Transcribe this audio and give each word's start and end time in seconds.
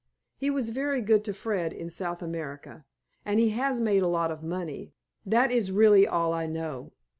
He 0.35 0.49
was 0.49 0.69
very 0.69 0.99
good 0.99 1.23
to 1.25 1.31
Fred 1.31 1.71
in 1.73 1.91
South 1.91 2.23
America, 2.23 2.85
and 3.23 3.39
he 3.39 3.49
has 3.49 3.79
made 3.79 4.01
a 4.01 4.07
lot 4.07 4.31
of 4.31 4.41
money, 4.41 4.93
that 5.27 5.51
is 5.51 5.71
really 5.71 6.07
all 6.07 6.33
I 6.33 6.47
know. 6.47 6.93